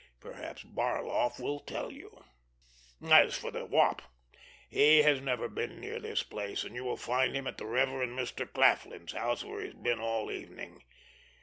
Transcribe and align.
Perhaps 0.19 0.63
Barloff 0.63 1.39
will 1.39 1.59
tell 1.59 1.91
you! 1.91 2.23
As 3.03 3.37
for 3.37 3.51
the 3.51 3.65
Wop, 3.65 4.01
he 4.67 5.03
has 5.03 5.21
never 5.21 5.47
been 5.47 5.79
near 5.79 5.99
this 5.99 6.23
place, 6.23 6.63
and 6.63 6.73
you 6.73 6.83
will 6.83 6.97
find 6.97 7.35
him 7.35 7.45
at 7.45 7.59
the 7.59 7.67
Reverend 7.67 8.17
Mr. 8.17 8.51
Claflin's 8.51 9.11
house, 9.11 9.43
where 9.43 9.59
he 9.61 9.67
has 9.67 9.75
been 9.75 9.99
all 9.99 10.31
evening. 10.31 10.81